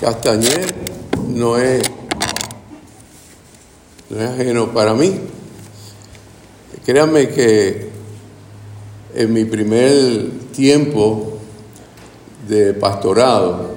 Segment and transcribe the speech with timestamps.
[0.00, 0.74] Castañer
[1.26, 1.82] no es,
[4.10, 5.18] no es ajeno para mí.
[6.84, 7.88] Créanme que
[9.14, 11.38] en mi primer tiempo
[12.48, 13.74] de pastorado,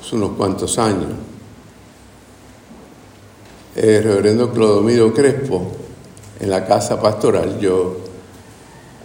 [0.00, 1.10] hace unos cuantos años,
[3.76, 5.72] el reverendo Clodomiro Crespo,
[6.40, 7.98] en la casa pastoral, yo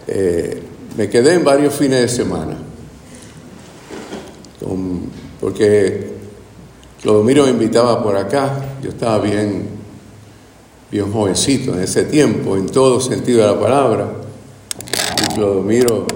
[0.06, 0.62] eh,
[0.96, 2.56] me quedé en varios fines de semana,
[5.42, 6.06] porque
[7.02, 9.70] Clodomiro me invitaba por acá, yo estaba bien,
[10.88, 14.08] bien jovencito en ese tiempo, en todo sentido de la palabra,
[15.20, 16.06] y Clodomiro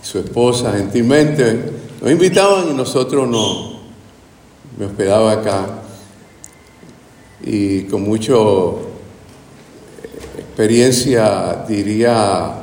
[0.00, 1.72] y su esposa gentilmente.
[2.00, 3.80] Nos invitaban y nosotros no,
[4.78, 5.66] me hospedaba acá.
[7.44, 8.78] Y con mucho
[10.38, 12.62] experiencia, diría,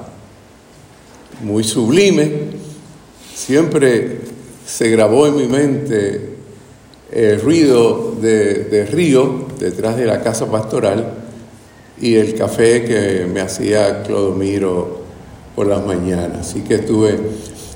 [1.41, 2.31] muy sublime,
[3.36, 4.31] siempre
[4.66, 6.33] se grabó en mi mente
[7.11, 11.14] el ruido de, río detrás de la casa pastoral
[12.02, 15.03] y el café que me hacía Clodomiro
[15.55, 16.50] por las mañanas.
[16.50, 17.20] Así que estuve...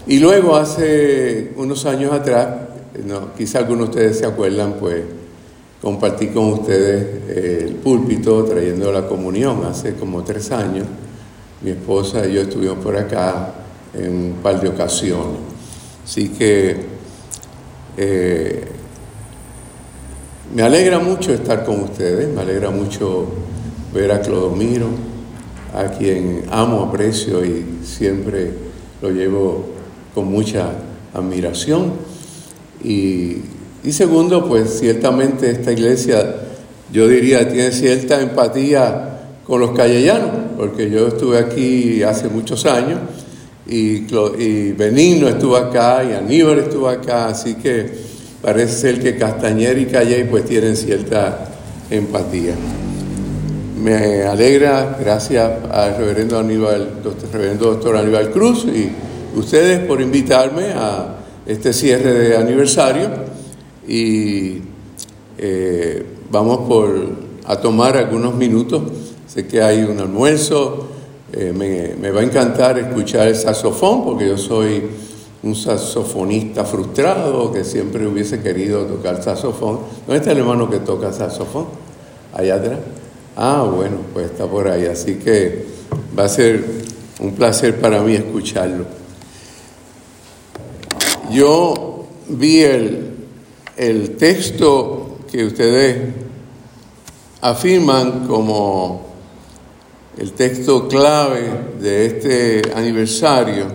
[0.07, 2.47] Y luego hace unos años atrás,
[3.05, 5.03] no, quizá algunos de ustedes se acuerdan, pues
[5.81, 10.87] compartí con ustedes el púlpito trayendo la comunión hace como tres años.
[11.61, 13.53] Mi esposa y yo estuvimos por acá
[13.93, 15.56] en un par de ocasiones.
[16.07, 16.77] Así que
[17.97, 18.65] eh,
[20.55, 23.27] me alegra mucho estar con ustedes, me alegra mucho
[23.93, 24.87] ver a Clodomiro,
[25.75, 28.53] a quien amo, aprecio y siempre
[29.01, 29.65] lo llevo
[30.15, 30.71] con mucha
[31.13, 31.91] admiración.
[32.81, 33.41] Y
[33.87, 36.35] y segundo, pues ciertamente esta iglesia,
[36.91, 42.99] yo diría, tiene cierta empatía con los callellanos, porque yo estuve aquí hace muchos años
[43.69, 47.89] y, Benigno estuvo acá y Aníbal estuvo acá, así que
[48.41, 51.49] parece ser que Castañer y Calle pues tienen cierta
[51.89, 52.55] empatía.
[53.83, 57.01] Me alegra, gracias al reverendo Aníbal,
[57.31, 58.89] reverendo doctor Aníbal Cruz y
[59.37, 63.09] ustedes por invitarme a este cierre de aniversario
[63.87, 64.61] y
[65.37, 66.93] eh, vamos por,
[67.45, 68.83] a tomar algunos minutos.
[69.27, 70.87] Sé que hay un almuerzo,
[71.33, 71.51] eh,
[71.99, 74.81] me, va a encantar escuchar el saxofón porque yo soy
[75.43, 79.79] un saxofonista frustrado que siempre hubiese querido tocar saxofón.
[80.05, 81.65] ¿Dónde está el hermano que toca saxofón?
[82.33, 82.79] Allá atrás.
[83.35, 84.85] Ah, bueno, pues está por ahí.
[84.85, 85.65] Así que
[86.17, 86.63] va a ser
[87.19, 88.85] un placer para mí escucharlo.
[91.31, 93.15] Yo vi el,
[93.75, 96.13] el texto que ustedes
[97.41, 99.06] afirman como
[100.17, 103.67] el texto clave de este aniversario,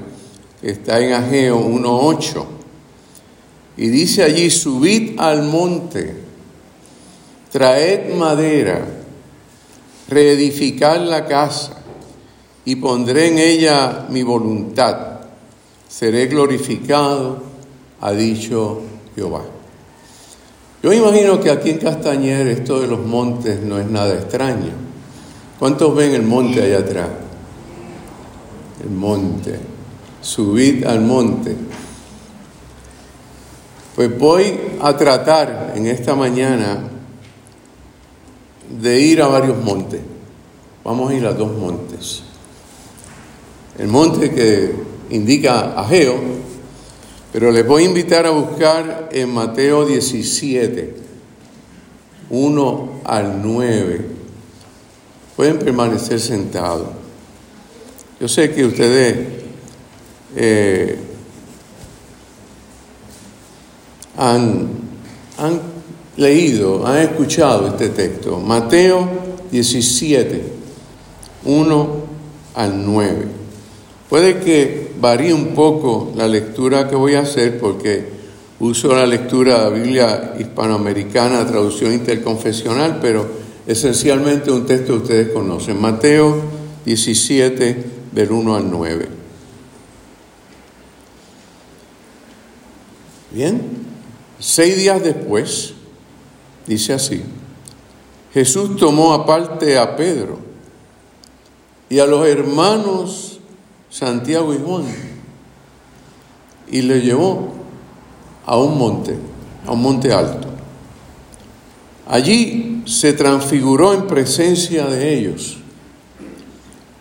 [0.61, 2.45] está en Ageo 1.8,
[3.77, 6.17] y dice allí, subid al monte,
[7.51, 8.85] traed madera,
[10.09, 11.79] reedificad la casa,
[12.65, 15.21] y pondré en ella mi voluntad,
[15.89, 17.43] seré glorificado,
[18.01, 18.81] ha dicho
[19.15, 19.43] Jehová.
[20.83, 24.92] Yo imagino que aquí en Castañer esto de los montes no es nada extraño.
[25.63, 27.09] ¿Cuántos ven el monte allá atrás?
[28.83, 29.61] El monte.
[30.21, 31.55] Subid al monte.
[33.95, 36.81] Pues voy a tratar en esta mañana
[38.77, 40.01] de ir a varios montes.
[40.83, 42.25] Vamos a ir a dos montes.
[43.79, 44.75] El monte que
[45.11, 46.17] indica Ageo,
[47.33, 50.97] pero les voy a invitar a buscar en Mateo 17,
[52.31, 54.22] 1 al 9.
[55.43, 56.87] Pueden permanecer sentados.
[58.21, 59.17] Yo sé que ustedes
[60.37, 60.97] eh,
[64.17, 64.69] han,
[65.39, 65.61] han
[66.17, 68.39] leído, han escuchado este texto.
[68.39, 69.09] Mateo
[69.51, 70.45] 17,
[71.45, 71.89] 1
[72.55, 73.27] al 9.
[74.09, 78.05] Puede que varía un poco la lectura que voy a hacer porque
[78.61, 85.33] uso la lectura de la Biblia hispanoamericana, traducción interconfesional, pero esencialmente un texto que ustedes
[85.33, 86.43] conocen, Mateo
[86.85, 89.09] 17, del 1 al 9.
[93.31, 93.63] Bien,
[94.39, 95.75] seis días después,
[96.67, 97.23] dice así,
[98.35, 100.39] Jesús tomó aparte a Pedro
[101.89, 103.41] y a los hermanos
[103.91, 104.85] Santiago y Juan
[106.71, 107.53] y le llevó
[108.47, 109.17] a un monte,
[109.67, 110.49] a un monte alto.
[112.07, 115.59] Allí se transfiguró en presencia de ellos.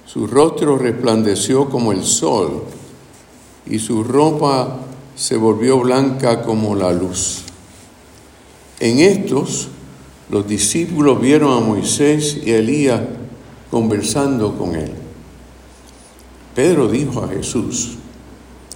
[0.06, 2.64] Su rostro resplandeció como el sol
[3.66, 4.80] y su ropa
[5.16, 7.44] se volvió blanca como la luz.
[8.80, 9.70] En estos,
[10.30, 13.02] los discípulos vieron a Moisés y a Elías
[13.70, 14.92] conversando con él.
[16.56, 17.98] Pedro dijo a Jesús,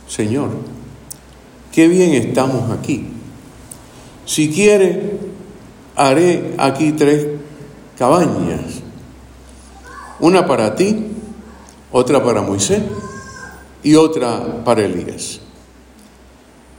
[0.08, 0.52] Señor,
[1.72, 3.08] qué bien estamos aquí.
[4.26, 5.18] Si quiere,
[5.96, 7.28] haré aquí tres
[7.98, 8.82] cabañas,
[10.20, 11.08] una para ti,
[11.92, 12.84] otra para Moisés
[13.84, 15.40] y otra para Elías.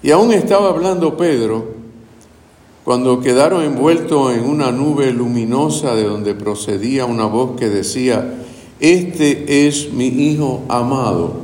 [0.02, 1.74] Y aún estaba hablando Pedro
[2.84, 8.34] cuando quedaron envueltos en una nube luminosa de donde procedía una voz que decía,
[8.78, 11.40] este es mi Hijo amado,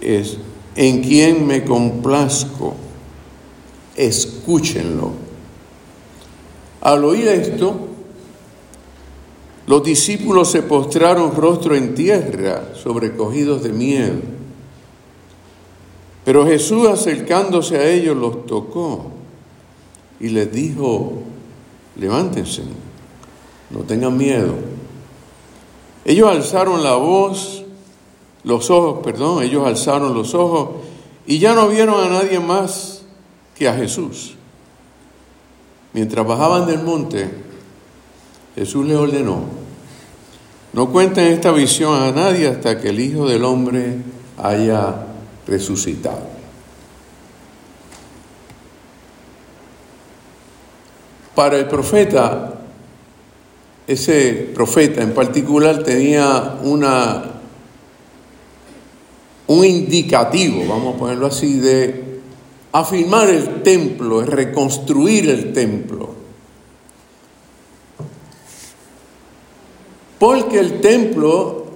[0.00, 0.38] es
[0.76, 2.74] en quien me complazco,
[3.96, 5.12] escúchenlo.
[6.80, 7.74] Al oír esto,
[9.66, 14.20] los discípulos se postraron rostro en tierra, sobrecogidos de miedo.
[16.24, 19.06] Pero Jesús acercándose a ellos los tocó
[20.20, 21.14] y les dijo,
[21.96, 22.62] levántense,
[23.70, 24.54] no tengan miedo.
[26.04, 27.64] Ellos alzaron la voz,
[28.42, 30.68] los ojos, perdón, ellos alzaron los ojos
[31.26, 32.93] y ya no vieron a nadie más
[33.54, 34.34] que a Jesús.
[35.92, 37.30] Mientras bajaban del monte,
[38.56, 39.44] Jesús le ordenó,
[40.72, 43.98] no cuenten esta visión a nadie hasta que el Hijo del Hombre
[44.36, 45.06] haya
[45.46, 46.34] resucitado.
[51.34, 52.54] Para el profeta,
[53.86, 57.24] ese profeta en particular tenía una,
[59.46, 62.03] un indicativo, vamos a ponerlo así, de
[62.74, 66.08] afirmar el templo, de reconstruir el templo.
[70.18, 71.66] Porque el templo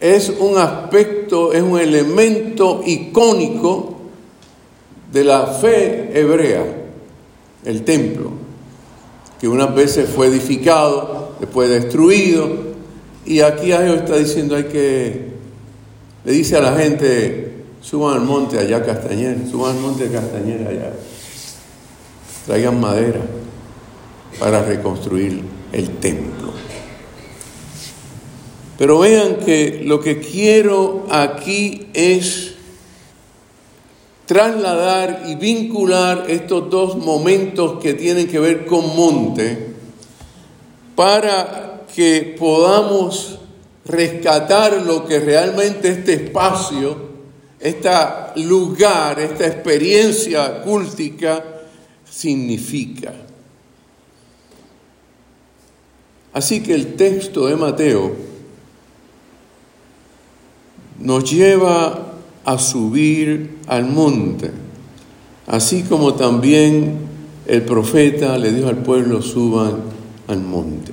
[0.00, 3.96] es un aspecto, es un elemento icónico
[5.12, 6.64] de la fe hebrea,
[7.66, 8.30] el templo,
[9.38, 12.48] que unas veces fue edificado, después destruido,
[13.26, 15.26] y aquí Dios está diciendo hay que,
[16.24, 17.55] le dice a la gente,
[17.88, 20.92] suban al monte allá Castañer, suban al monte Castañer allá,
[22.46, 23.20] traigan madera
[24.40, 25.42] para reconstruir
[25.72, 26.52] el templo.
[28.76, 32.54] Pero vean que lo que quiero aquí es
[34.26, 39.74] trasladar y vincular estos dos momentos que tienen que ver con monte
[40.96, 43.38] para que podamos
[43.84, 47.05] rescatar lo que realmente este espacio,
[47.58, 47.90] este
[48.36, 51.42] lugar, esta experiencia cúltica
[52.08, 53.12] significa.
[56.32, 58.14] Así que el texto de Mateo
[61.00, 62.12] nos lleva
[62.44, 64.50] a subir al monte,
[65.46, 66.98] así como también
[67.46, 69.82] el profeta le dijo al pueblo suban
[70.26, 70.92] al monte.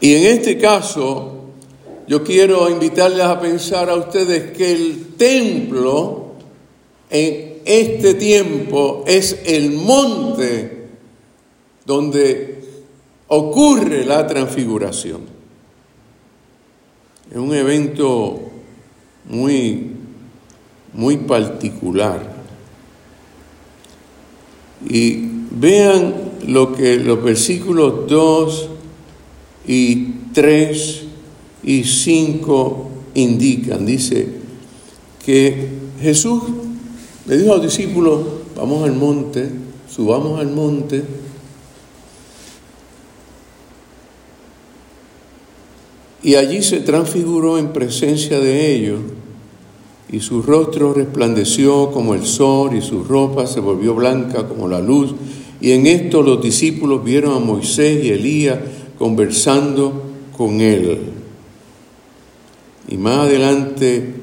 [0.00, 1.35] Y en este caso,
[2.08, 6.34] yo quiero invitarles a pensar a ustedes que el templo
[7.10, 10.88] en este tiempo es el monte
[11.84, 12.60] donde
[13.28, 15.22] ocurre la transfiguración.
[17.30, 18.40] Es un evento
[19.24, 19.90] muy,
[20.92, 22.36] muy particular.
[24.88, 26.14] Y vean
[26.46, 28.68] lo que los versículos 2
[29.66, 31.05] y 3
[31.66, 33.84] y 5 indican.
[33.84, 34.26] Dice
[35.24, 35.68] que
[36.00, 36.42] Jesús
[37.26, 38.20] le dijo a los discípulos,
[38.56, 39.50] vamos al monte,
[39.88, 41.04] subamos al monte
[46.26, 48.98] Y allí se transfiguró en presencia de ellos,
[50.10, 54.80] y su rostro resplandeció como el sol, y su ropa se volvió blanca como la
[54.80, 55.14] luz.
[55.60, 58.58] Y en esto los discípulos vieron a Moisés y Elías
[58.98, 60.02] conversando
[60.36, 61.15] con él.
[62.88, 64.14] Y más adelante,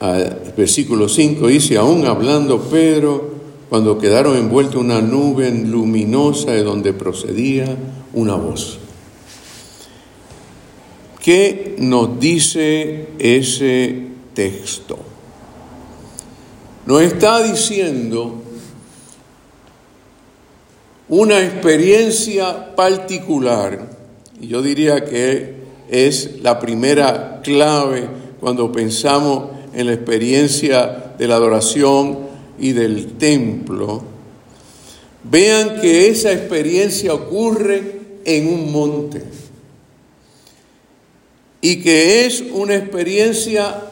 [0.00, 3.36] al versículo 5 dice, aún hablando Pedro,
[3.68, 7.76] cuando quedaron envueltos en una nube luminosa de donde procedía
[8.14, 8.78] una voz.
[11.22, 14.98] ¿Qué nos dice ese texto?
[16.86, 18.42] Nos está diciendo
[21.10, 23.90] una experiencia particular,
[24.40, 25.57] y yo diría que
[25.88, 28.08] es la primera clave
[28.40, 32.18] cuando pensamos en la experiencia de la adoración
[32.58, 34.02] y del templo.
[35.24, 39.22] Vean que esa experiencia ocurre en un monte.
[41.60, 43.82] y que es una experiencia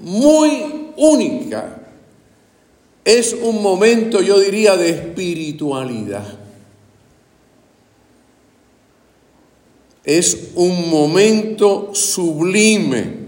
[0.00, 1.82] muy única.
[3.04, 6.41] Es un momento, yo diría, de espiritualidad.
[10.04, 13.22] Es un momento sublime.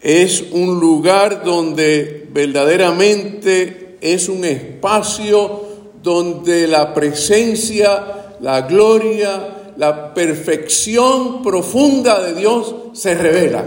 [0.00, 5.62] Es un lugar donde verdaderamente es un espacio
[6.02, 13.64] donde la presencia, la gloria, la perfección profunda de Dios se revela.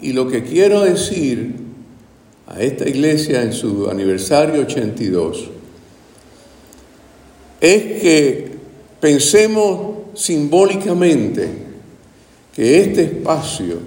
[0.00, 1.65] Y lo que quiero decir
[2.46, 5.50] a esta iglesia en su aniversario 82
[7.60, 8.50] es que
[9.00, 11.48] pensemos simbólicamente
[12.54, 13.78] que este espacio,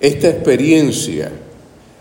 [0.00, 1.32] esta experiencia,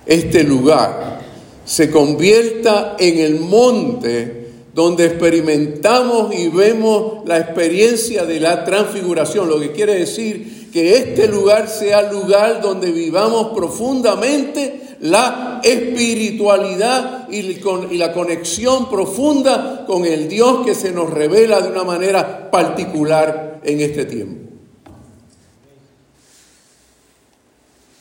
[0.05, 1.22] este lugar
[1.65, 9.60] se convierta en el monte donde experimentamos y vemos la experiencia de la transfiguración, lo
[9.60, 18.12] que quiere decir que este lugar sea lugar donde vivamos profundamente la espiritualidad y, la
[18.12, 24.06] conexión profunda con el Dios que se nos revela de una manera particular en este
[24.06, 24.50] tiempo.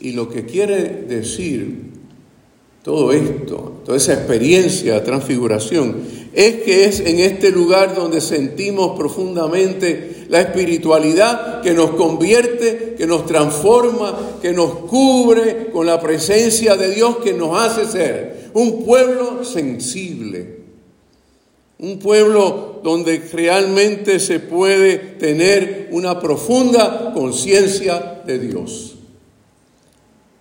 [0.00, 1.92] Y lo que quiere decir
[2.82, 5.96] todo esto, toda esa experiencia de transfiguración,
[6.34, 13.06] es que es en este lugar donde sentimos profundamente la espiritualidad que nos convierte, que
[13.06, 18.84] nos transforma, que nos cubre con la presencia de Dios que nos hace ser un
[18.84, 20.58] pueblo sensible,
[21.78, 28.96] un pueblo donde realmente se puede tener una profunda conciencia de Dios.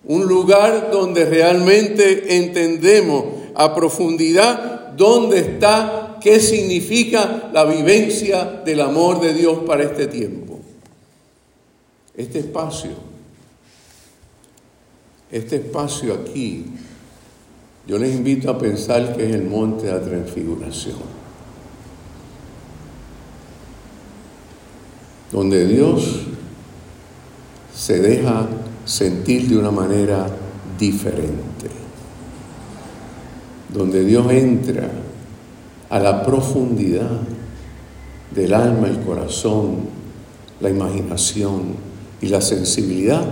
[0.06, 9.22] Un lugar donde realmente entendemos a profundidad dónde está, qué significa la vivencia del amor
[9.22, 10.60] de Dios para este tiempo.
[12.16, 12.92] Este espacio,
[15.32, 16.66] este espacio aquí,
[17.86, 21.24] yo les invito a pensar que es el monte de la transfiguración.
[25.32, 26.22] Donde Dios
[27.76, 28.48] se deja
[28.86, 30.28] sentir de una manera
[30.78, 31.53] diferente,
[33.74, 34.90] donde Dios entra
[35.90, 37.10] a la profundidad
[38.34, 39.90] del alma, el corazón,
[40.60, 41.76] la imaginación
[42.22, 43.26] y la sensibilidad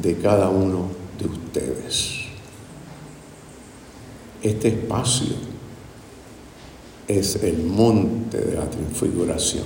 [0.00, 2.24] de cada uno de ustedes.
[4.42, 5.34] Este espacio
[7.08, 9.64] es el monte de la transfiguración.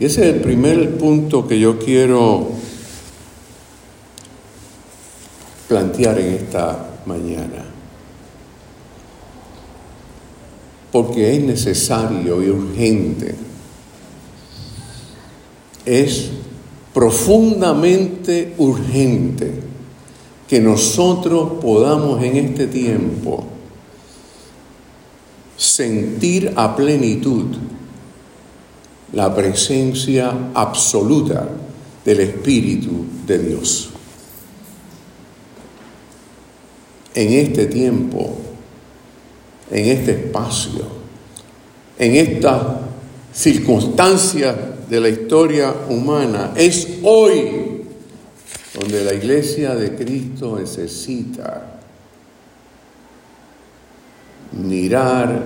[0.00, 2.48] Y ese es el primer punto que yo quiero
[5.68, 7.64] plantear en esta mañana.
[10.92, 13.34] Porque es necesario y urgente.
[15.84, 16.30] Es
[16.92, 19.52] profundamente urgente
[20.48, 23.44] que nosotros podamos en este tiempo
[25.56, 27.46] sentir a plenitud
[29.12, 31.48] la presencia absoluta
[32.04, 33.90] del Espíritu de Dios.
[37.18, 38.36] En este tiempo,
[39.72, 40.84] en este espacio,
[41.98, 42.80] en esta
[43.34, 47.82] circunstancia de la historia humana, es hoy
[48.72, 51.80] donde la iglesia de Cristo necesita
[54.52, 55.44] mirar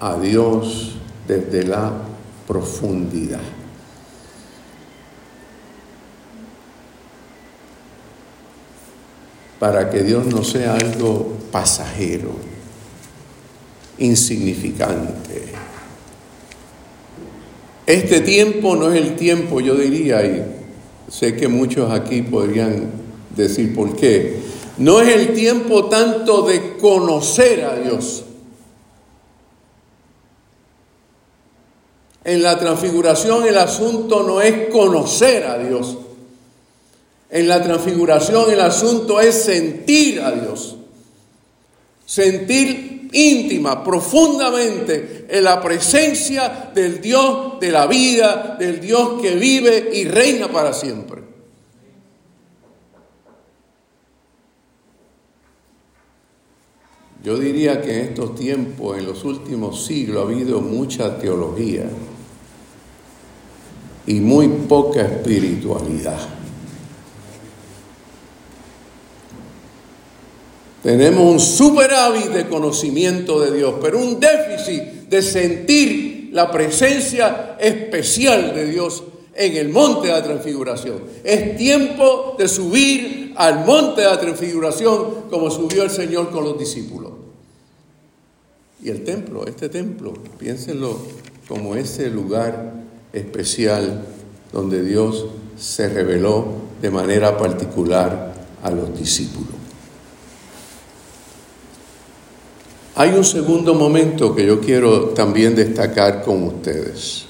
[0.00, 0.96] a Dios
[1.28, 1.92] desde la
[2.48, 3.61] profundidad.
[9.62, 12.32] Para que Dios no sea algo pasajero,
[13.98, 15.52] insignificante.
[17.86, 20.44] Este tiempo no es el tiempo, yo diría, y
[21.08, 22.90] sé que muchos aquí podrían
[23.36, 24.40] decir por qué,
[24.78, 28.24] no es el tiempo tanto de conocer a Dios,
[32.24, 35.98] En la transfiguración el asunto no es conocer a Dios.
[37.32, 40.76] En la transfiguración el asunto es sentir a Dios.
[42.04, 49.92] Sentir íntima, profundamente en la presencia del Dios de la vida, del Dios que vive
[49.94, 51.22] y reina para siempre.
[57.24, 61.88] Yo diría que en estos tiempos, en los últimos siglos, ha habido mucha teología
[64.06, 66.41] y muy poca espiritualidad.
[70.82, 78.52] Tenemos un superávit de conocimiento de Dios, pero un déficit de sentir la presencia especial
[78.54, 81.02] de Dios en el monte de la transfiguración.
[81.22, 86.58] Es tiempo de subir al monte de la transfiguración como subió el Señor con los
[86.58, 87.12] discípulos.
[88.82, 90.98] Y el templo, este templo, piénsenlo
[91.46, 92.72] como ese lugar
[93.12, 94.04] especial
[94.52, 96.46] donde Dios se reveló
[96.80, 99.61] de manera particular a los discípulos.
[102.94, 107.24] Hay un segundo momento que yo quiero también destacar con ustedes.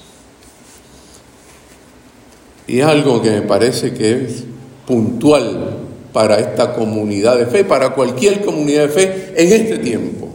[2.67, 4.43] Y algo que me parece que es
[4.85, 5.77] puntual
[6.11, 10.29] para esta comunidad de fe, para cualquier comunidad de fe en este tiempo.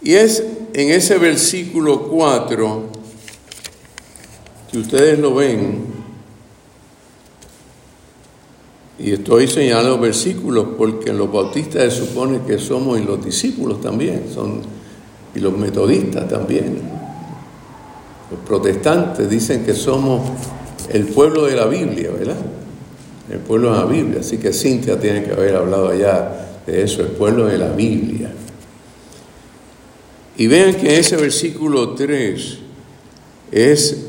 [0.00, 0.42] Y es
[0.72, 2.82] en ese versículo 4,
[4.70, 5.95] que ustedes lo ven,
[8.98, 14.24] y estoy señalando versículos porque los bautistas se supone que somos y los discípulos también,
[14.34, 14.62] son,
[15.34, 16.80] y los metodistas también.
[18.30, 20.22] Los protestantes dicen que somos
[20.90, 22.38] el pueblo de la Biblia, ¿verdad?
[23.30, 24.20] El pueblo de la Biblia.
[24.20, 28.32] Así que Cintia tiene que haber hablado allá de eso, el pueblo de la Biblia.
[30.38, 32.58] Y vean que ese versículo 3
[33.52, 34.06] es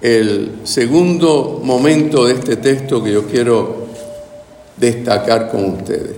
[0.00, 3.81] el segundo momento de este texto que yo quiero
[4.82, 6.16] destacar con ustedes.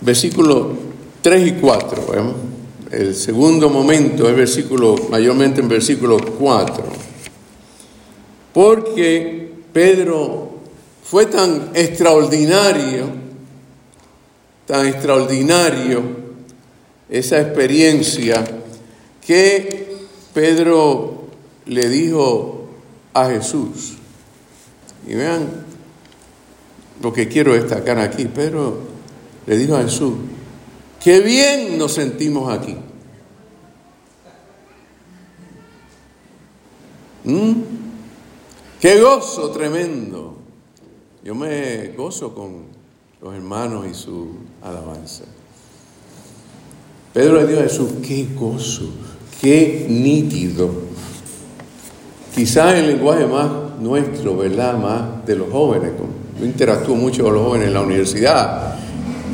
[0.00, 0.70] Versículo
[1.20, 2.34] 3 y 4, ¿vemos?
[2.92, 6.84] El segundo momento es versículo, mayormente en versículo 4.
[8.54, 10.50] Porque Pedro
[11.02, 13.28] fue tan extraordinario
[14.68, 16.02] tan extraordinario
[17.08, 18.44] esa experiencia
[19.26, 19.96] que
[20.34, 21.24] Pedro
[21.64, 22.57] le dijo
[23.22, 23.94] a Jesús.
[25.06, 25.64] Y vean
[27.02, 28.26] lo que quiero destacar aquí.
[28.26, 28.80] Pedro
[29.46, 30.14] le dijo a Jesús,
[31.02, 32.76] qué bien nos sentimos aquí.
[37.24, 37.52] ¿Mm?
[38.80, 40.36] Qué gozo tremendo.
[41.24, 42.66] Yo me gozo con
[43.20, 44.28] los hermanos y su
[44.62, 45.24] alabanza.
[47.12, 48.88] Pedro le dijo a Jesús, qué gozo,
[49.40, 50.87] qué nítido.
[52.38, 54.78] Quizás el lenguaje más nuestro, ¿verdad?
[54.78, 55.90] Más de los jóvenes.
[56.38, 58.76] Yo interactúo mucho con los jóvenes en la universidad.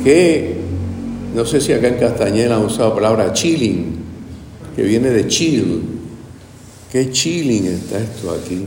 [0.03, 0.57] Que,
[1.35, 3.95] no sé si acá en Castañeda han usado la palabra chilling,
[4.75, 5.83] que viene de chill.
[6.91, 8.65] Qué chilling está esto aquí.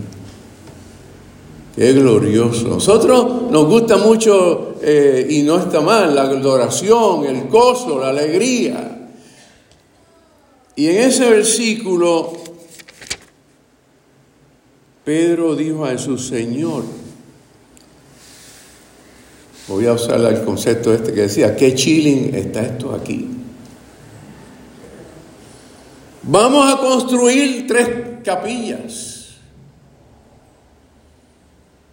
[1.75, 2.69] Qué glorioso.
[2.69, 9.11] Nosotros nos gusta mucho eh, y no está mal, la adoración, el gozo, la alegría.
[10.77, 12.48] Y en ese versículo,
[15.09, 16.85] Pedro dijo a su Señor,
[19.67, 23.27] voy a usar el concepto este que decía, qué chilling está esto aquí.
[26.25, 27.89] Vamos a construir tres
[28.23, 29.39] capillas.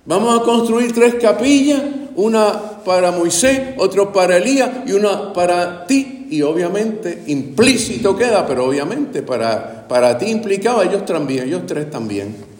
[0.05, 1.83] Vamos a construir tres capillas,
[2.17, 6.27] una para Moisés, otro para Elías y uno para ti.
[6.31, 12.54] Y obviamente implícito queda, pero obviamente para, para ti implicaba ellos también, ellos tres también.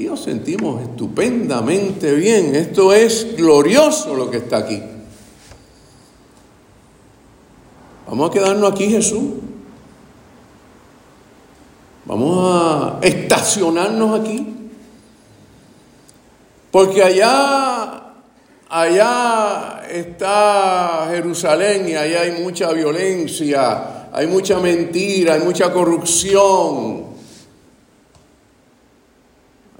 [0.00, 2.54] Aquí nos sentimos estupendamente bien.
[2.54, 4.82] Esto es glorioso lo que está aquí.
[8.08, 9.24] Vamos a quedarnos aquí, Jesús.
[12.06, 14.70] Vamos a estacionarnos aquí.
[16.70, 18.14] Porque allá
[18.70, 27.09] allá está Jerusalén y allá hay mucha violencia, hay mucha mentira, hay mucha corrupción.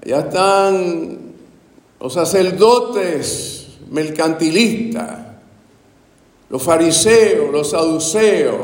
[0.03, 1.19] Allá están
[1.99, 5.19] los sacerdotes mercantilistas,
[6.49, 8.55] los fariseos, los saduceos.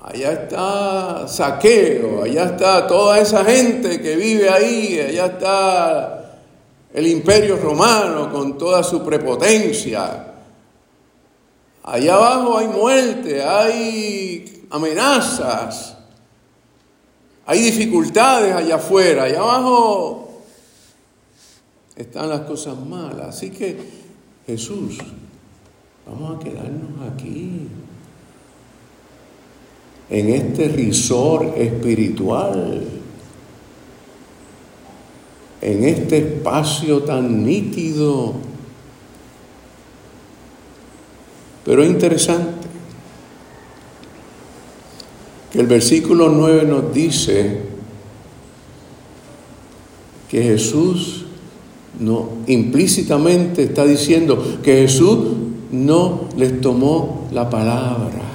[0.00, 6.18] Allá está Saqueo, allá está toda esa gente que vive ahí, allá está
[6.92, 10.34] el imperio romano con toda su prepotencia.
[11.82, 15.97] Allá abajo hay muerte, hay amenazas,
[17.48, 20.42] hay dificultades allá afuera, allá abajo
[21.96, 23.36] están las cosas malas.
[23.36, 23.76] Así que
[24.46, 24.98] Jesús,
[26.06, 27.68] vamos a quedarnos aquí,
[30.10, 32.98] en este risor espiritual
[35.60, 38.34] en este espacio tan nítido.
[41.64, 42.57] Pero es interesante
[45.52, 47.60] que el versículo 9 nos dice
[50.28, 51.24] que Jesús
[52.00, 55.18] no implícitamente está diciendo que Jesús
[55.72, 58.28] no les tomó la palabra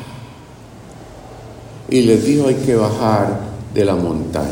[1.89, 3.39] y les dijo hay que bajar
[3.73, 4.49] de la montaña.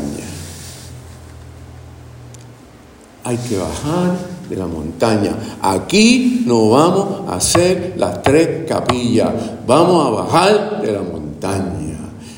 [3.24, 4.16] Hay que bajar
[4.48, 5.36] de la montaña.
[5.60, 9.32] Aquí no vamos a hacer las tres capillas,
[9.66, 11.81] vamos a bajar de la montaña.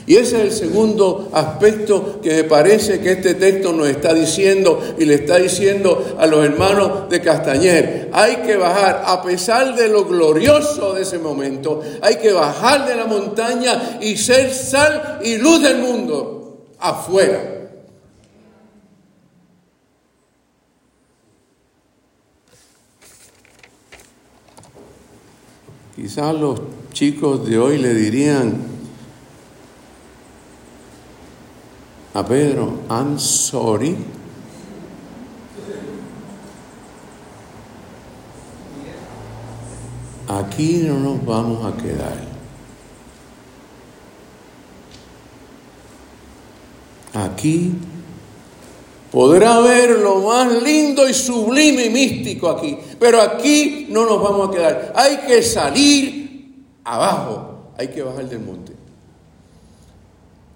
[0.06, 4.78] Y ese es el segundo aspecto que me parece que este texto nos está diciendo
[4.98, 8.10] y le está diciendo a los hermanos de Castañer.
[8.12, 12.96] Hay que bajar, a pesar de lo glorioso de ese momento, hay que bajar de
[12.96, 17.52] la montaña y ser sal y luz del mundo afuera.
[25.96, 26.60] Quizás los
[26.92, 28.73] chicos de hoy le dirían,
[32.14, 33.96] a Pedro, I'm sorry.
[40.28, 42.16] Aquí no nos vamos a quedar.
[47.14, 47.72] Aquí
[49.10, 54.48] podrá haber lo más lindo y sublime y místico aquí, pero aquí no nos vamos
[54.48, 54.92] a quedar.
[54.96, 58.73] Hay que salir abajo, hay que bajar del monte.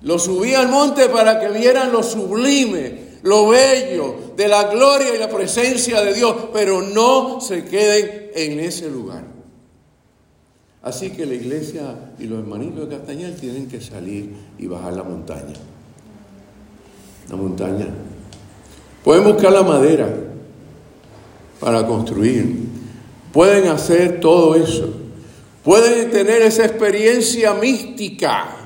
[0.02, 5.18] Lo subí al monte para que vieran lo sublime, lo bello de la gloria y
[5.18, 9.24] la presencia de Dios, pero no se queden en ese lugar.
[10.82, 15.02] Así que la iglesia y los hermanitos de Castañal tienen que salir y bajar la
[15.02, 15.54] montaña.
[17.28, 17.88] La montaña.
[19.02, 20.08] Pueden buscar la madera
[21.58, 22.68] para construir.
[23.32, 24.88] Pueden hacer todo eso.
[25.64, 28.57] Pueden tener esa experiencia mística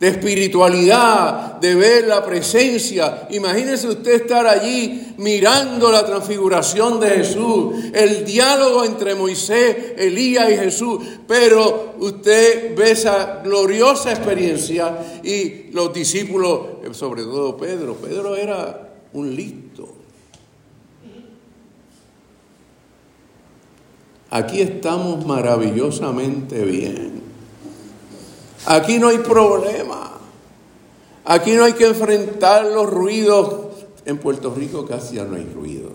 [0.00, 3.26] de espiritualidad, de ver la presencia.
[3.30, 10.56] Imagínese usted estar allí mirando la transfiguración de Jesús, el diálogo entre Moisés, Elías y
[10.56, 16.60] Jesús, pero usted ve esa gloriosa experiencia y los discípulos,
[16.92, 19.94] sobre todo Pedro, Pedro era un listo.
[24.30, 27.27] Aquí estamos maravillosamente bien.
[28.66, 30.12] Aquí no hay problema.
[31.24, 33.66] Aquí no hay que enfrentar los ruidos.
[34.04, 35.90] En Puerto Rico casi ya no hay ruido.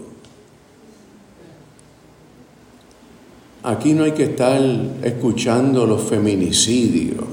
[3.64, 4.62] Aquí no hay que estar
[5.04, 7.24] escuchando los feminicidios,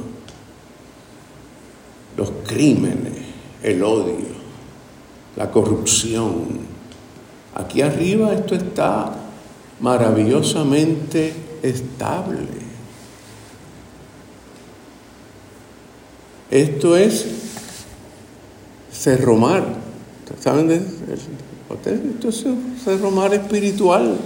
[2.16, 3.14] los crímenes,
[3.64, 4.28] el odio,
[5.36, 6.60] la corrupción.
[7.56, 9.12] Aquí arriba esto está
[9.80, 12.69] maravillosamente estable.
[16.50, 17.26] Esto es
[18.92, 19.64] Cerro Mar.
[20.40, 22.44] ¿Saben Esto es
[22.84, 24.16] Cerro Mar espiritual.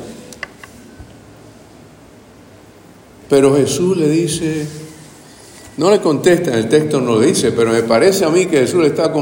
[3.29, 4.67] Pero Jesús le dice,
[5.77, 8.59] no le contesta, en el texto no lo dice, pero me parece a mí que
[8.59, 9.13] Jesús le está,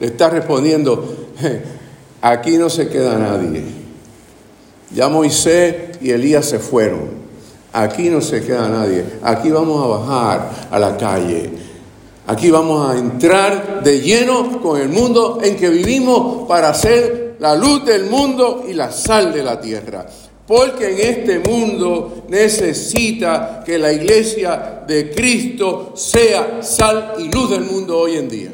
[0.00, 1.30] le está respondiendo,
[2.20, 3.62] aquí no se queda nadie.
[4.94, 7.26] Ya Moisés y Elías se fueron.
[7.72, 9.04] Aquí no se queda nadie.
[9.22, 11.65] Aquí vamos a bajar a la calle.
[12.28, 17.54] Aquí vamos a entrar de lleno con el mundo en que vivimos para ser la
[17.54, 20.04] luz del mundo y la sal de la tierra.
[20.44, 27.62] Porque en este mundo necesita que la iglesia de Cristo sea sal y luz del
[27.62, 28.52] mundo hoy en día.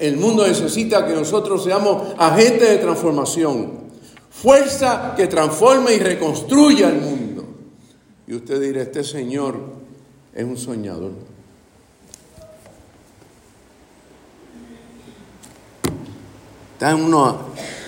[0.00, 3.70] El mundo necesita que nosotros seamos agentes de transformación,
[4.30, 7.44] fuerza que transforme y reconstruya el mundo.
[8.26, 9.60] Y usted dirá, este Señor
[10.34, 11.31] es un soñador.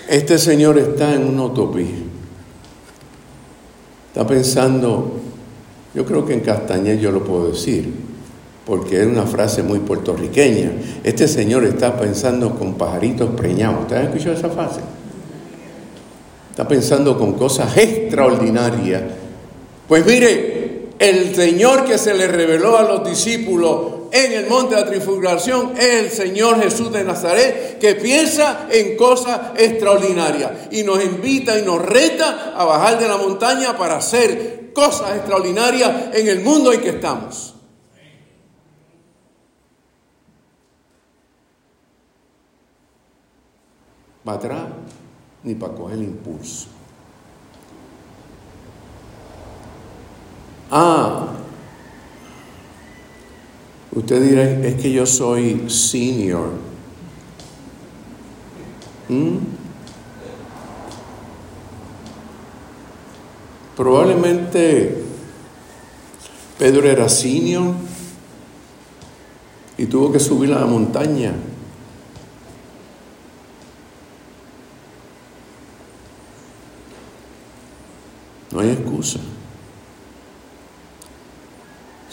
[0.09, 1.87] Este señor está en una utopía.
[4.09, 5.14] Está pensando,
[5.94, 7.92] yo creo que en Castañez yo lo puedo decir,
[8.64, 10.72] porque es una frase muy puertorriqueña.
[11.02, 13.83] Este señor está pensando con pajaritos preñados.
[13.83, 14.80] ¿Usted ha escuchado esa frase?
[16.50, 19.02] Está pensando con cosas extraordinarias.
[19.88, 20.53] Pues mire,
[21.04, 25.74] el Señor que se le reveló a los discípulos en el monte de la transfiguración
[25.76, 31.62] es el Señor Jesús de Nazaret que piensa en cosas extraordinarias y nos invita y
[31.62, 36.80] nos reta a bajar de la montaña para hacer cosas extraordinarias en el mundo en
[36.80, 37.54] que estamos.
[44.26, 44.62] Va atrás
[45.42, 46.73] ni para coger el impulso.
[50.76, 51.28] Ah,
[53.92, 56.50] Usted dirá, es que yo soy senior.
[59.08, 59.37] ¿Mm?
[63.76, 65.04] Probablemente
[66.58, 67.74] Pedro era senior
[69.78, 71.34] y tuvo que subir a la montaña.
[78.50, 79.20] No hay excusa.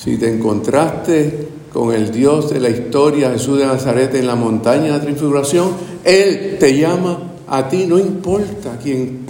[0.03, 4.85] Si te encontraste con el Dios de la historia, Jesús de Nazaret, en la montaña
[4.85, 9.27] de la transfiguración, Él te llama a ti, no importa quién,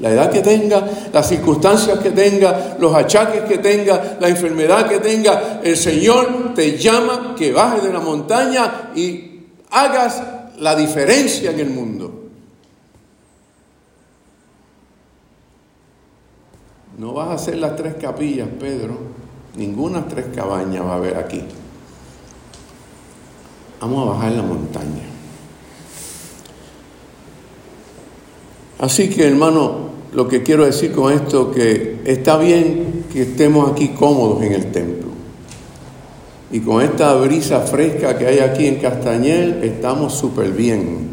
[0.00, 4.98] la edad que tenga, las circunstancias que tenga, los achaques que tenga, la enfermedad que
[4.98, 10.22] tenga, el Señor te llama que bajes de la montaña y hagas
[10.58, 12.30] la diferencia en el mundo.
[16.96, 19.23] No vas a hacer las tres capillas, Pedro.
[19.56, 21.42] Ninguna tres cabañas va a haber aquí.
[23.80, 25.04] Vamos a bajar la montaña.
[28.78, 33.88] Así que hermano, lo que quiero decir con esto que está bien que estemos aquí
[33.88, 35.08] cómodos en el templo.
[36.50, 41.08] Y con esta brisa fresca que hay aquí en Castañel, estamos súper bien.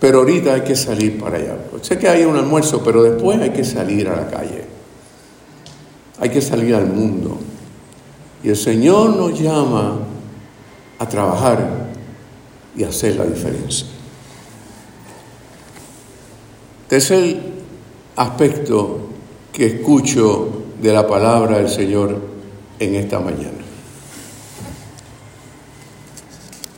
[0.00, 1.56] Pero ahorita hay que salir para allá.
[1.82, 4.67] Sé que hay un almuerzo, pero después hay que salir a la calle.
[6.20, 7.38] Hay que salir al mundo.
[8.42, 9.98] Y el Señor nos llama
[10.98, 11.88] a trabajar
[12.76, 13.86] y hacer la diferencia.
[16.88, 17.36] Tercer
[18.16, 19.08] aspecto
[19.52, 20.48] que escucho
[20.80, 22.16] de la palabra del Señor
[22.78, 23.58] en esta mañana.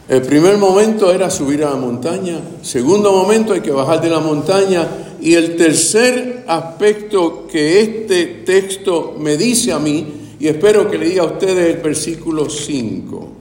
[0.09, 4.19] El primer momento era subir a la montaña, segundo momento hay que bajar de la
[4.19, 4.89] montaña
[5.21, 11.07] y el tercer aspecto que este texto me dice a mí, y espero que le
[11.09, 13.33] diga a ustedes el versículo 5.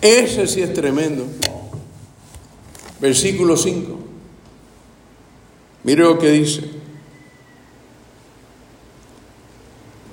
[0.00, 1.26] Ese sí es tremendo.
[3.00, 3.98] Versículo 5.
[5.84, 6.79] Mire lo que dice.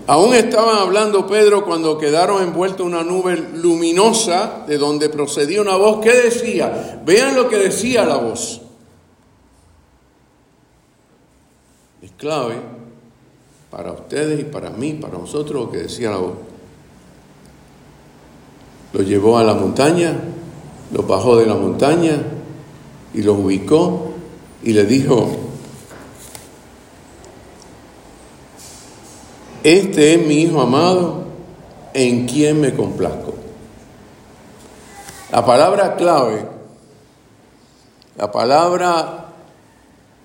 [0.08, 5.76] Aún estaban hablando Pedro cuando quedaron envueltos en una nube luminosa de donde procedía una
[5.76, 8.62] voz que decía, vean lo que decía la voz.
[12.02, 12.56] Es clave
[13.70, 16.36] para ustedes y para mí, para nosotros lo que decía la voz.
[18.94, 20.18] Lo llevó a la montaña,
[20.94, 22.18] lo bajó de la montaña
[23.14, 24.14] y lo ubicó
[24.64, 25.47] y le dijo,
[29.68, 31.26] Este es mi Hijo amado
[31.94, 33.36] en quien me complazco.
[35.30, 36.48] La palabra clave,
[38.16, 39.34] la palabra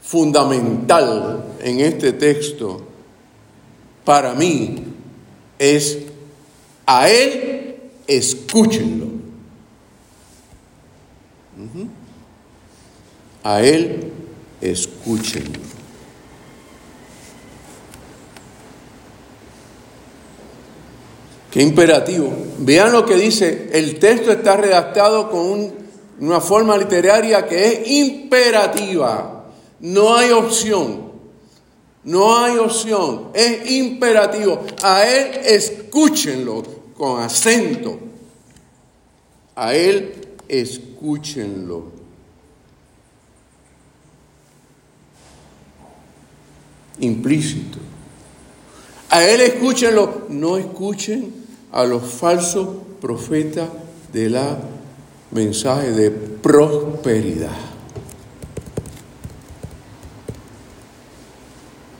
[0.00, 2.82] fundamental en este texto
[4.04, 4.84] para mí
[5.58, 5.98] es
[6.86, 9.06] a Él escúchenlo.
[13.42, 14.12] A Él
[14.60, 15.71] escúchenlo.
[21.52, 22.32] Qué imperativo.
[22.60, 25.70] Vean lo que dice, el texto está redactado con
[26.18, 29.50] una forma literaria que es imperativa.
[29.80, 31.12] No hay opción.
[32.04, 33.32] No hay opción.
[33.34, 34.64] Es imperativo.
[34.82, 36.62] A él escúchenlo
[36.96, 37.98] con acento.
[39.54, 41.92] A él escúchenlo.
[47.00, 47.78] Implícito.
[49.10, 50.22] A él escúchenlo.
[50.30, 51.41] No escuchen
[51.72, 52.68] a los falsos
[53.00, 53.68] profetas
[54.12, 54.58] de la
[55.30, 57.56] mensaje de prosperidad.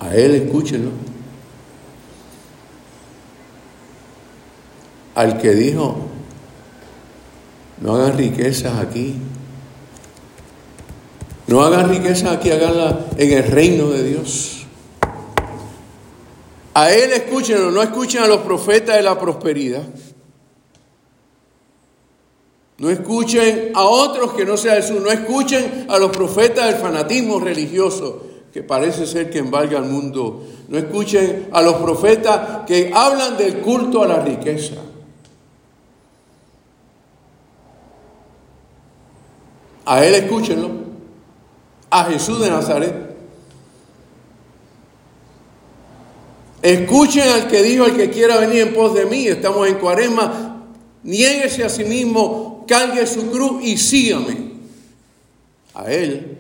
[0.00, 0.90] A él escúchenlo.
[5.14, 5.96] Al que dijo,
[7.80, 9.16] no hagan riquezas aquí.
[11.46, 14.62] No hagan riquezas aquí, háganla en el reino de Dios.
[16.74, 19.85] A él escúchenlo, no escuchen a los profetas de la prosperidad.
[22.78, 25.00] No escuchen a otros que no sea Jesús.
[25.00, 30.44] No escuchen a los profetas del fanatismo religioso que parece ser que embarga al mundo.
[30.68, 34.74] No escuchen a los profetas que hablan del culto a la riqueza.
[39.85, 40.70] A él escúchenlo.
[41.90, 43.12] A Jesús de Nazaret.
[46.62, 50.64] Escuchen al que dijo, el que quiera venir en pos de mí, estamos en cuaresma,
[51.03, 54.53] niéguese a sí mismo, cargue su cruz y sígame.
[55.75, 56.38] A él,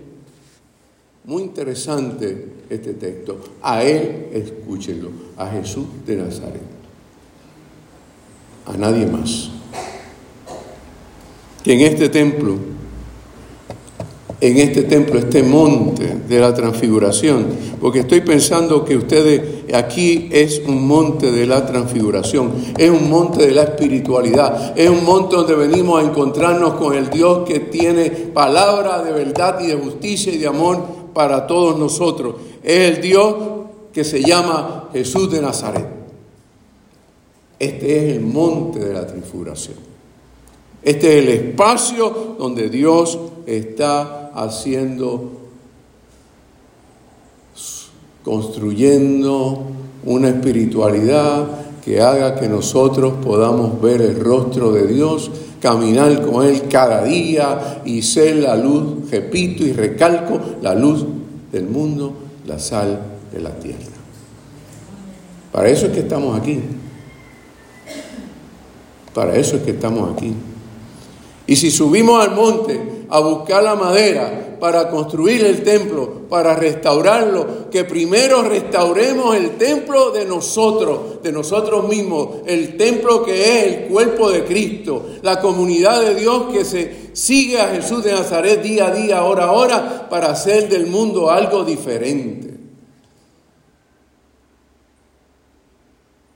[1.24, 6.62] muy interesante este texto, a él escúchenlo, a Jesús de Nazaret,
[8.66, 9.50] a nadie más.
[11.64, 12.58] que en este templo,
[14.42, 17.46] en este templo, este monte de la transfiguración,
[17.80, 23.46] porque estoy pensando que ustedes aquí es un monte de la transfiguración, es un monte
[23.46, 28.10] de la espiritualidad, es un monte donde venimos a encontrarnos con el Dios que tiene
[28.10, 30.78] palabra de verdad y de justicia y de amor
[31.14, 32.34] para todos nosotros.
[32.64, 33.36] Es el Dios
[33.92, 35.86] que se llama Jesús de Nazaret.
[37.60, 39.76] Este es el monte de la transfiguración.
[40.82, 45.30] Este es el espacio donde Dios está haciendo,
[48.24, 49.62] construyendo
[50.04, 56.62] una espiritualidad que haga que nosotros podamos ver el rostro de Dios, caminar con Él
[56.68, 61.04] cada día y ser la luz, repito y recalco, la luz
[61.50, 62.12] del mundo,
[62.46, 63.00] la sal
[63.32, 63.78] de la tierra.
[65.50, 66.60] Para eso es que estamos aquí.
[69.12, 70.32] Para eso es que estamos aquí.
[71.46, 77.68] Y si subimos al monte a buscar la madera para construir el templo, para restaurarlo,
[77.70, 83.88] que primero restauremos el templo de nosotros, de nosotros mismos, el templo que es el
[83.88, 88.86] cuerpo de Cristo, la comunidad de Dios que se sigue a Jesús de Nazaret día
[88.86, 92.56] a día, hora a hora, para hacer del mundo algo diferente.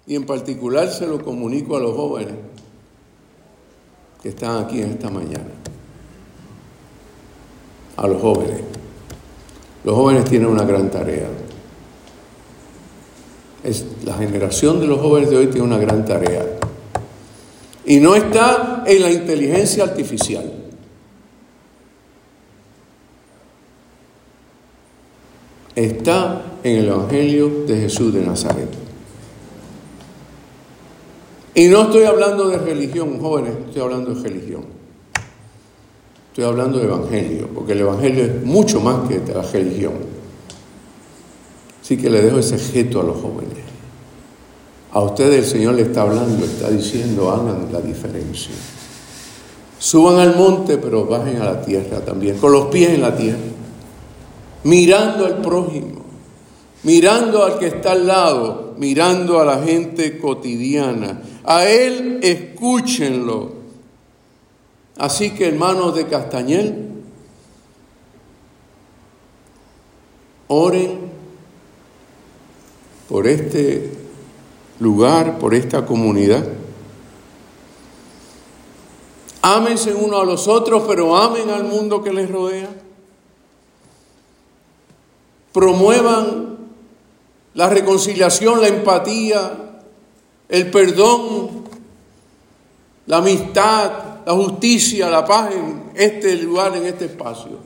[0.06, 2.34] Y en particular se lo comunico a los jóvenes
[4.22, 5.65] que están aquí en esta mañana
[7.96, 8.60] a los jóvenes.
[9.84, 11.28] Los jóvenes tienen una gran tarea.
[13.62, 16.44] Es, la generación de los jóvenes de hoy tiene una gran tarea.
[17.84, 20.52] Y no está en la inteligencia artificial.
[25.74, 28.68] Está en el Evangelio de Jesús de Nazaret.
[31.54, 34.75] Y no estoy hablando de religión, jóvenes, estoy hablando de religión.
[36.36, 39.94] Estoy hablando de evangelio, porque el evangelio es mucho más que la religión.
[41.80, 43.56] Así que le dejo ese objeto a los jóvenes.
[44.92, 48.54] A ustedes el Señor le está hablando, está diciendo, hagan la diferencia.
[49.78, 53.38] Suban al monte, pero bajen a la tierra también, con los pies en la tierra,
[54.64, 56.02] mirando al prójimo,
[56.82, 61.22] mirando al que está al lado, mirando a la gente cotidiana.
[61.44, 63.55] A Él escúchenlo
[64.96, 67.02] Así que hermanos de Castañel,
[70.48, 71.10] oren
[73.08, 73.92] por este
[74.80, 76.44] lugar, por esta comunidad.
[79.42, 82.68] Ámense uno a los otros, pero amen al mundo que les rodea.
[85.52, 86.56] Promuevan
[87.54, 89.80] la reconciliación, la empatía,
[90.48, 91.64] el perdón,
[93.06, 93.92] la amistad,
[94.26, 97.60] la justicia, la paz en este lugar, en este espacio.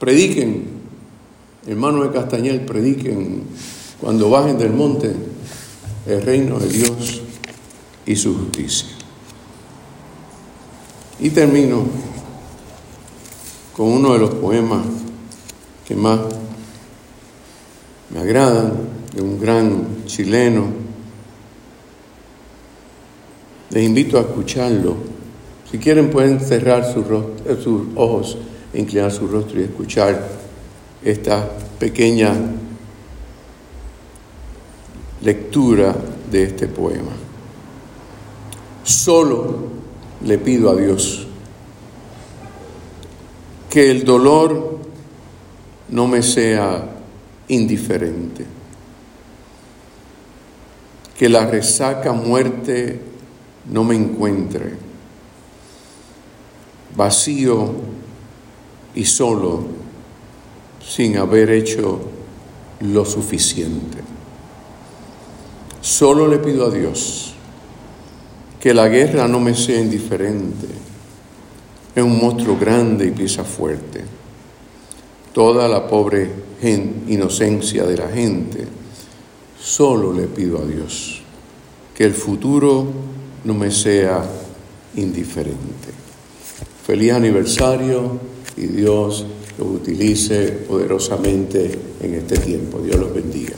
[0.00, 0.68] Prediquen,
[1.66, 3.42] hermanos de Castañel, prediquen
[4.00, 5.14] cuando bajen del monte
[6.06, 7.20] el reino de Dios
[8.06, 8.88] y su justicia.
[11.20, 11.82] Y termino
[13.76, 14.86] con uno de los poemas
[15.86, 16.20] que más
[18.08, 20.87] me agradan, de un gran chileno,
[23.70, 24.96] les invito a escucharlo.
[25.70, 28.38] Si quieren pueden cerrar eh, sus, ojos
[28.74, 30.28] inclinar su rostro y escuchar
[31.02, 32.34] esta pequeña
[35.22, 35.94] lectura
[36.30, 37.12] de este poema.
[38.84, 39.58] Solo
[40.24, 41.26] le pido a Dios
[43.68, 44.78] que el dolor
[45.90, 46.96] no me sea
[47.48, 48.44] indiferente,
[51.18, 53.07] que la resaca muerte
[53.70, 54.88] no me encuentre
[56.96, 57.70] vacío
[58.94, 59.64] y solo
[60.84, 62.00] sin haber hecho
[62.80, 63.98] lo suficiente.
[65.80, 67.34] Solo le pido a Dios
[68.60, 70.66] que la guerra no me sea indiferente.
[71.94, 74.04] Es un monstruo grande y pieza fuerte.
[75.32, 76.30] Toda la pobre
[77.06, 78.66] inocencia de la gente,
[79.60, 81.22] solo le pido a Dios
[81.94, 82.86] que el futuro
[83.44, 84.24] no me sea
[84.96, 85.88] indiferente.
[86.86, 88.18] Feliz aniversario
[88.56, 89.26] y Dios
[89.58, 92.80] lo utilice poderosamente en este tiempo.
[92.80, 93.54] Dios los bendiga.